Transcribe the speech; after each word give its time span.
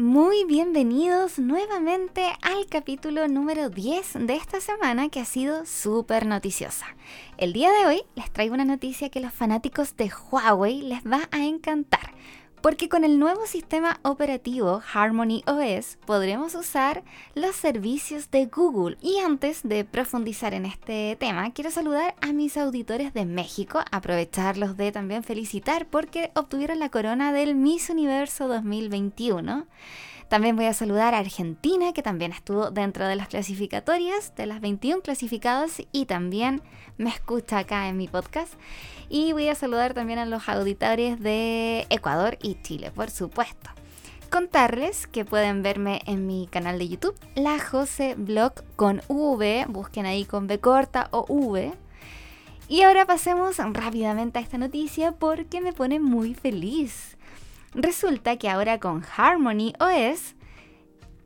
Muy 0.00 0.44
bienvenidos 0.44 1.40
nuevamente 1.40 2.22
al 2.42 2.66
capítulo 2.66 3.26
número 3.26 3.68
10 3.68 4.28
de 4.28 4.36
esta 4.36 4.60
semana 4.60 5.08
que 5.08 5.18
ha 5.18 5.24
sido 5.24 5.66
súper 5.66 6.24
noticiosa. 6.24 6.86
El 7.36 7.52
día 7.52 7.72
de 7.72 7.84
hoy 7.84 8.02
les 8.14 8.30
traigo 8.30 8.54
una 8.54 8.64
noticia 8.64 9.08
que 9.08 9.18
los 9.18 9.32
fanáticos 9.32 9.96
de 9.96 10.08
Huawei 10.30 10.82
les 10.82 11.02
va 11.02 11.28
a 11.32 11.44
encantar 11.44 12.12
porque 12.60 12.88
con 12.88 13.04
el 13.04 13.18
nuevo 13.18 13.46
sistema 13.46 14.00
operativo 14.02 14.82
Harmony 14.92 15.42
OS 15.46 15.98
podremos 16.06 16.54
usar 16.54 17.02
los 17.34 17.56
servicios 17.56 18.30
de 18.30 18.46
Google. 18.46 18.96
Y 19.00 19.18
antes 19.18 19.60
de 19.62 19.84
profundizar 19.84 20.54
en 20.54 20.66
este 20.66 21.16
tema, 21.18 21.52
quiero 21.52 21.70
saludar 21.70 22.14
a 22.20 22.32
mis 22.32 22.56
auditores 22.56 23.14
de 23.14 23.24
México, 23.24 23.80
aprovecharlos 23.90 24.76
de 24.76 24.92
también 24.92 25.24
felicitar 25.24 25.86
porque 25.86 26.30
obtuvieron 26.34 26.78
la 26.78 26.90
corona 26.90 27.32
del 27.32 27.54
Miss 27.54 27.90
Universo 27.90 28.48
2021. 28.48 29.66
También 30.28 30.56
voy 30.56 30.66
a 30.66 30.74
saludar 30.74 31.14
a 31.14 31.18
Argentina, 31.18 31.94
que 31.94 32.02
también 32.02 32.32
estuvo 32.32 32.70
dentro 32.70 33.06
de 33.06 33.16
las 33.16 33.28
clasificatorias, 33.28 34.34
de 34.36 34.44
las 34.44 34.60
21 34.60 35.00
clasificadas, 35.00 35.80
y 35.90 36.04
también 36.04 36.62
me 36.98 37.08
escucha 37.08 37.58
acá 37.58 37.88
en 37.88 37.96
mi 37.96 38.08
podcast. 38.08 38.52
Y 39.08 39.32
voy 39.32 39.48
a 39.48 39.54
saludar 39.54 39.94
también 39.94 40.18
a 40.18 40.26
los 40.26 40.48
auditores 40.48 41.18
de 41.18 41.86
Ecuador 41.88 42.36
y 42.42 42.60
Chile, 42.60 42.90
por 42.90 43.10
supuesto. 43.10 43.70
Contarles 44.28 45.06
que 45.06 45.24
pueden 45.24 45.62
verme 45.62 46.02
en 46.04 46.26
mi 46.26 46.46
canal 46.48 46.78
de 46.78 46.88
YouTube, 46.88 47.18
La 47.34 47.58
Jose 47.58 48.14
Blog 48.14 48.52
con 48.76 49.00
V, 49.08 49.64
busquen 49.70 50.04
ahí 50.04 50.26
con 50.26 50.46
B 50.46 50.60
corta 50.60 51.08
o 51.10 51.24
V. 51.26 51.72
Y 52.68 52.82
ahora 52.82 53.06
pasemos 53.06 53.56
rápidamente 53.56 54.38
a 54.38 54.42
esta 54.42 54.58
noticia 54.58 55.12
porque 55.12 55.62
me 55.62 55.72
pone 55.72 56.00
muy 56.00 56.34
feliz. 56.34 57.17
Resulta 57.74 58.36
que 58.36 58.48
ahora 58.48 58.78
con 58.78 59.04
Harmony 59.16 59.72
OS 59.78 60.34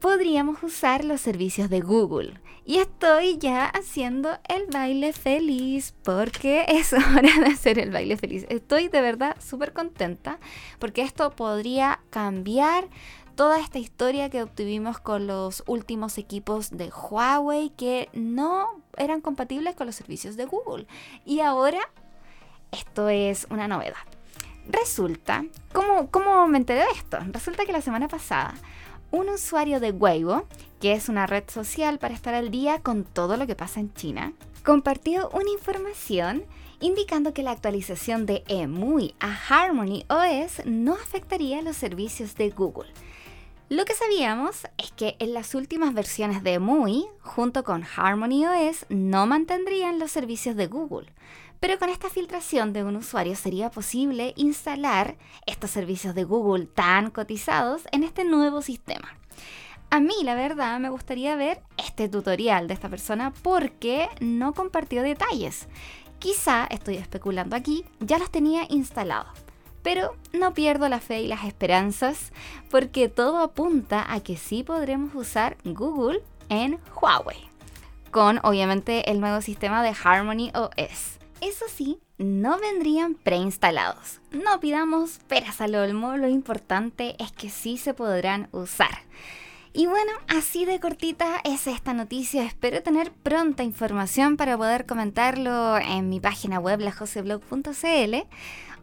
podríamos 0.00 0.60
usar 0.64 1.04
los 1.04 1.20
servicios 1.20 1.70
de 1.70 1.80
Google. 1.80 2.40
Y 2.64 2.78
estoy 2.78 3.38
ya 3.38 3.66
haciendo 3.66 4.30
el 4.48 4.66
baile 4.66 5.12
feliz 5.12 5.94
porque 6.02 6.64
es 6.68 6.92
hora 6.92 7.38
de 7.40 7.46
hacer 7.46 7.78
el 7.78 7.90
baile 7.90 8.16
feliz. 8.16 8.44
Estoy 8.48 8.88
de 8.88 9.00
verdad 9.00 9.36
súper 9.40 9.72
contenta 9.72 10.40
porque 10.78 11.02
esto 11.02 11.30
podría 11.30 12.00
cambiar 12.10 12.88
toda 13.36 13.60
esta 13.60 13.78
historia 13.78 14.28
que 14.28 14.42
obtuvimos 14.42 14.98
con 14.98 15.26
los 15.26 15.62
últimos 15.66 16.18
equipos 16.18 16.70
de 16.70 16.90
Huawei 16.90 17.70
que 17.70 18.08
no 18.12 18.82
eran 18.96 19.20
compatibles 19.20 19.74
con 19.76 19.86
los 19.86 19.96
servicios 19.96 20.36
de 20.36 20.46
Google. 20.46 20.86
Y 21.24 21.40
ahora 21.40 21.80
esto 22.72 23.08
es 23.08 23.46
una 23.50 23.68
novedad. 23.68 23.96
Resulta, 24.68 25.44
¿cómo, 25.82 26.10
¿cómo 26.10 26.46
me 26.46 26.58
enteré 26.58 26.80
de 26.80 26.90
esto? 26.94 27.18
Resulta 27.32 27.64
que 27.64 27.72
la 27.72 27.80
semana 27.80 28.08
pasada 28.08 28.54
un 29.10 29.28
usuario 29.28 29.78
de 29.80 29.90
Weibo, 29.90 30.46
que 30.80 30.92
es 30.92 31.08
una 31.08 31.26
red 31.26 31.44
social 31.48 31.98
para 31.98 32.14
estar 32.14 32.34
al 32.34 32.50
día 32.50 32.80
con 32.80 33.04
todo 33.04 33.36
lo 33.36 33.46
que 33.46 33.54
pasa 33.54 33.80
en 33.80 33.92
China, 33.92 34.32
compartió 34.64 35.28
una 35.30 35.50
información 35.50 36.44
indicando 36.80 37.34
que 37.34 37.42
la 37.42 37.50
actualización 37.50 38.26
de 38.26 38.42
EMUI 38.48 39.14
a 39.20 39.36
Harmony 39.48 40.04
OS 40.08 40.64
no 40.64 40.94
afectaría 40.94 41.62
los 41.62 41.76
servicios 41.76 42.36
de 42.36 42.50
Google. 42.50 42.88
Lo 43.72 43.86
que 43.86 43.94
sabíamos 43.94 44.66
es 44.76 44.92
que 44.92 45.16
en 45.18 45.32
las 45.32 45.54
últimas 45.54 45.94
versiones 45.94 46.42
de 46.42 46.52
EMUI, 46.52 47.06
junto 47.22 47.64
con 47.64 47.82
Harmony 47.96 48.44
OS, 48.44 48.84
no 48.90 49.26
mantendrían 49.26 49.98
los 49.98 50.10
servicios 50.10 50.56
de 50.56 50.66
Google. 50.66 51.10
Pero 51.58 51.78
con 51.78 51.88
esta 51.88 52.10
filtración 52.10 52.74
de 52.74 52.84
un 52.84 52.96
usuario 52.96 53.34
sería 53.34 53.70
posible 53.70 54.34
instalar 54.36 55.16
estos 55.46 55.70
servicios 55.70 56.14
de 56.14 56.24
Google 56.24 56.66
tan 56.66 57.10
cotizados 57.10 57.84
en 57.92 58.04
este 58.04 58.26
nuevo 58.26 58.60
sistema. 58.60 59.16
A 59.88 60.00
mí, 60.00 60.16
la 60.22 60.34
verdad, 60.34 60.78
me 60.78 60.90
gustaría 60.90 61.34
ver 61.34 61.62
este 61.78 62.10
tutorial 62.10 62.68
de 62.68 62.74
esta 62.74 62.90
persona 62.90 63.32
porque 63.42 64.10
no 64.20 64.52
compartió 64.52 65.02
detalles. 65.02 65.66
Quizá, 66.18 66.66
estoy 66.66 66.96
especulando 66.96 67.56
aquí, 67.56 67.86
ya 68.00 68.18
los 68.18 68.30
tenía 68.30 68.66
instalados. 68.68 69.30
Pero 69.82 70.16
no 70.32 70.54
pierdo 70.54 70.88
la 70.88 71.00
fe 71.00 71.22
y 71.22 71.26
las 71.26 71.44
esperanzas 71.44 72.32
porque 72.70 73.08
todo 73.08 73.38
apunta 73.38 74.12
a 74.12 74.20
que 74.20 74.36
sí 74.36 74.62
podremos 74.62 75.14
usar 75.14 75.56
Google 75.64 76.22
en 76.48 76.78
Huawei. 77.00 77.48
Con 78.10 78.38
obviamente 78.42 79.10
el 79.10 79.20
nuevo 79.20 79.40
sistema 79.40 79.82
de 79.82 79.94
Harmony 80.04 80.50
OS. 80.54 81.18
Eso 81.40 81.64
sí, 81.68 81.98
no 82.18 82.58
vendrían 82.58 83.14
preinstalados. 83.14 84.20
No 84.30 84.60
pidamos 84.60 85.18
peras 85.26 85.60
al 85.60 85.74
olmo, 85.74 86.16
lo 86.16 86.28
importante 86.28 87.16
es 87.18 87.32
que 87.32 87.50
sí 87.50 87.78
se 87.78 87.94
podrán 87.94 88.48
usar. 88.52 89.02
Y 89.74 89.86
bueno, 89.86 90.12
así 90.28 90.66
de 90.66 90.78
cortita 90.80 91.40
es 91.44 91.66
esta 91.66 91.94
noticia. 91.94 92.44
Espero 92.44 92.82
tener 92.82 93.10
pronta 93.10 93.62
información 93.62 94.36
para 94.36 94.56
poder 94.58 94.84
comentarlo 94.84 95.78
en 95.78 96.10
mi 96.10 96.20
página 96.20 96.58
web, 96.60 96.80
lajoseblog.cl 96.80 98.14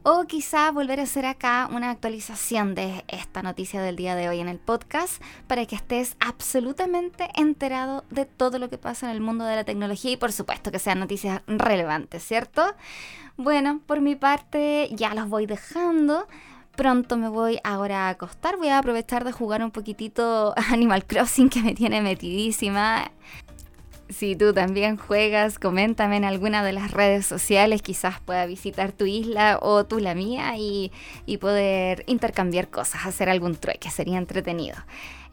o 0.04 0.26
quizá 0.26 0.72
volver 0.72 1.00
a 1.00 1.04
hacer 1.04 1.26
acá 1.26 1.70
una 1.72 1.92
actualización 1.92 2.76
de 2.76 3.04
esta 3.08 3.42
noticia 3.42 3.82
del 3.82 3.96
día 3.96 4.16
de 4.16 4.30
hoy 4.30 4.40
en 4.40 4.48
el 4.48 4.60
podcast 4.60 5.22
para 5.48 5.66
que 5.66 5.76
estés 5.76 6.16
absolutamente 6.20 7.30
enterado 7.36 8.04
de 8.10 8.26
todo 8.26 8.60
lo 8.60 8.70
que 8.70 8.78
pasa 8.78 9.08
en 9.08 9.16
el 9.16 9.22
mundo 9.22 9.46
de 9.46 9.56
la 9.56 9.64
tecnología 9.64 10.12
y 10.12 10.18
por 10.18 10.32
supuesto 10.32 10.72
que 10.72 10.80
sean 10.80 11.00
noticias 11.00 11.42
relevantes, 11.48 12.24
¿cierto? 12.24 12.64
Bueno, 13.38 13.82
por 13.86 14.02
mi 14.02 14.16
parte 14.16 14.90
ya 14.92 15.14
los 15.14 15.30
voy 15.30 15.46
dejando 15.46 16.28
pronto 16.80 17.18
me 17.18 17.28
voy 17.28 17.60
ahora 17.66 18.08
a 18.08 18.10
acostar. 18.12 18.56
Voy 18.56 18.70
a 18.70 18.78
aprovechar 18.78 19.26
de 19.26 19.34
jugar 19.34 19.62
un 19.62 19.70
poquitito 19.70 20.54
Animal 20.72 21.04
Crossing 21.06 21.50
que 21.50 21.62
me 21.62 21.76
tiene 21.76 22.02
metidísima. 22.02 23.12
Si 24.10 24.36
tú 24.36 24.54
también 24.54 24.98
juegas, 24.98 25.60
coméntame 25.60 26.18
en 26.18 26.26
alguna 26.26 26.64
de 26.64 26.74
las 26.74 26.92
redes 26.92 27.28
sociales, 27.28 27.84
quizás 27.84 28.20
pueda 28.20 28.48
visitar 28.48 28.92
tu 28.92 29.06
isla 29.06 29.60
o 29.62 29.86
tú 29.86 30.00
la 30.00 30.16
mía 30.16 30.56
y, 30.58 30.92
poder 31.40 32.04
intercambiar 32.08 32.70
cosas, 32.70 33.06
hacer 33.06 33.30
algún 33.30 33.56
trueque, 33.56 33.92
sería 33.92 34.18
entretenido. 34.18 34.78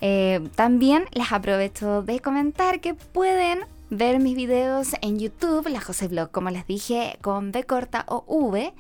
Eh, 0.00 0.46
también 0.54 1.06
les 1.12 1.32
aprovecho 1.32 2.02
de 2.02 2.20
comentar 2.20 2.80
que 2.80 2.92
pueden 2.94 3.60
ver 3.88 4.18
mis 4.18 4.36
videos 4.36 4.94
en 5.00 5.18
YouTube, 5.18 5.68
la 5.68 5.80
José 5.80 6.08
Blog, 6.08 6.30
como 6.30 6.50
les 6.50 6.66
dije, 6.66 7.18
con 7.22 7.52
B 7.52 7.64
corta 7.64 8.04
o 8.08 8.24
V 8.26 8.74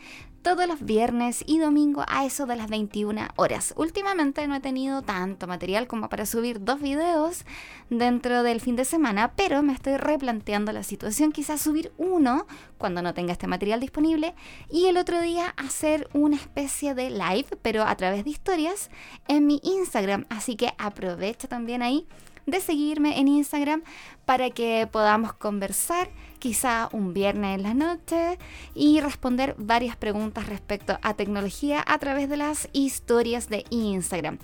todos 0.46 0.68
los 0.68 0.84
viernes 0.84 1.42
y 1.44 1.58
domingo 1.58 2.04
a 2.06 2.24
eso 2.24 2.46
de 2.46 2.54
las 2.54 2.70
21 2.70 3.30
horas. 3.34 3.74
Últimamente 3.76 4.46
no 4.46 4.54
he 4.54 4.60
tenido 4.60 5.02
tanto 5.02 5.48
material 5.48 5.88
como 5.88 6.08
para 6.08 6.24
subir 6.24 6.62
dos 6.62 6.80
videos 6.80 7.44
dentro 7.90 8.44
del 8.44 8.60
fin 8.60 8.76
de 8.76 8.84
semana, 8.84 9.32
pero 9.34 9.64
me 9.64 9.72
estoy 9.72 9.96
replanteando 9.96 10.70
la 10.70 10.84
situación, 10.84 11.32
quizás 11.32 11.60
subir 11.60 11.90
uno 11.98 12.46
cuando 12.78 13.02
no 13.02 13.12
tenga 13.12 13.32
este 13.32 13.48
material 13.48 13.80
disponible 13.80 14.36
y 14.70 14.86
el 14.86 14.98
otro 14.98 15.20
día 15.20 15.52
hacer 15.56 16.08
una 16.12 16.36
especie 16.36 16.94
de 16.94 17.10
live, 17.10 17.48
pero 17.60 17.82
a 17.82 17.96
través 17.96 18.22
de 18.22 18.30
historias 18.30 18.88
en 19.26 19.48
mi 19.48 19.60
Instagram. 19.64 20.26
Así 20.28 20.54
que 20.54 20.74
aprovecho 20.78 21.48
también 21.48 21.82
ahí 21.82 22.06
de 22.46 22.60
seguirme 22.60 23.18
en 23.18 23.28
Instagram 23.28 23.82
para 24.24 24.50
que 24.50 24.88
podamos 24.90 25.32
conversar 25.34 26.08
quizá 26.38 26.88
un 26.92 27.12
viernes 27.12 27.56
en 27.56 27.62
la 27.62 27.74
noche 27.74 28.38
y 28.74 29.00
responder 29.00 29.54
varias 29.58 29.96
preguntas 29.96 30.46
respecto 30.48 30.98
a 31.02 31.14
tecnología 31.14 31.84
a 31.86 31.98
través 31.98 32.28
de 32.28 32.36
las 32.36 32.68
historias 32.72 33.48
de 33.48 33.64
Instagram. 33.70 34.38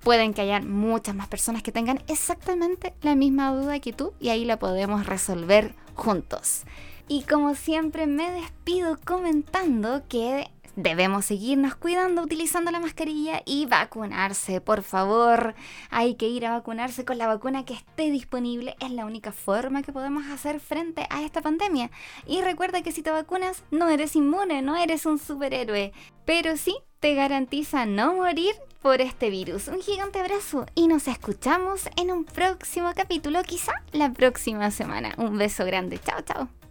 Pueden 0.00 0.32
que 0.32 0.42
haya 0.42 0.60
muchas 0.60 1.14
más 1.14 1.28
personas 1.28 1.62
que 1.62 1.72
tengan 1.72 2.02
exactamente 2.06 2.94
la 3.02 3.14
misma 3.14 3.52
duda 3.52 3.80
que 3.80 3.92
tú 3.92 4.12
y 4.20 4.28
ahí 4.28 4.44
la 4.44 4.58
podemos 4.58 5.06
resolver 5.06 5.74
juntos. 5.94 6.64
Y 7.08 7.22
como 7.22 7.54
siempre 7.54 8.06
me 8.06 8.30
despido 8.30 8.98
comentando 9.02 10.02
que 10.08 10.50
Debemos 10.76 11.24
seguirnos 11.24 11.74
cuidando 11.74 12.22
utilizando 12.22 12.70
la 12.70 12.80
mascarilla 12.80 13.42
y 13.44 13.66
vacunarse, 13.66 14.60
por 14.60 14.82
favor. 14.82 15.54
Hay 15.90 16.14
que 16.14 16.28
ir 16.28 16.46
a 16.46 16.52
vacunarse 16.52 17.04
con 17.04 17.18
la 17.18 17.26
vacuna 17.26 17.64
que 17.64 17.74
esté 17.74 18.10
disponible. 18.10 18.76
Es 18.80 18.90
la 18.90 19.06
única 19.06 19.32
forma 19.32 19.82
que 19.82 19.92
podemos 19.92 20.26
hacer 20.26 20.60
frente 20.60 21.06
a 21.10 21.22
esta 21.22 21.42
pandemia. 21.42 21.90
Y 22.26 22.42
recuerda 22.42 22.82
que 22.82 22.92
si 22.92 23.02
te 23.02 23.10
vacunas 23.10 23.64
no 23.70 23.88
eres 23.88 24.16
inmune, 24.16 24.62
no 24.62 24.76
eres 24.76 25.06
un 25.06 25.18
superhéroe. 25.18 25.92
Pero 26.24 26.56
sí 26.56 26.76
te 27.00 27.14
garantiza 27.14 27.86
no 27.86 28.14
morir 28.14 28.54
por 28.82 29.00
este 29.00 29.30
virus. 29.30 29.68
Un 29.68 29.80
gigante 29.80 30.20
abrazo 30.20 30.66
y 30.74 30.88
nos 30.88 31.08
escuchamos 31.08 31.88
en 31.96 32.10
un 32.10 32.24
próximo 32.24 32.92
capítulo, 32.94 33.42
quizá 33.42 33.72
la 33.92 34.12
próxima 34.12 34.70
semana. 34.70 35.14
Un 35.18 35.38
beso 35.38 35.64
grande. 35.64 35.98
Chao, 35.98 36.22
chao. 36.22 36.67